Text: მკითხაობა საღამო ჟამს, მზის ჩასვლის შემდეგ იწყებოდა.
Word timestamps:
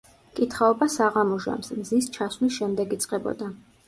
მკითხაობა 0.27 0.85
საღამო 0.93 1.37
ჟამს, 1.45 1.69
მზის 1.81 2.07
ჩასვლის 2.15 2.57
შემდეგ 2.63 2.97
იწყებოდა. 2.99 3.51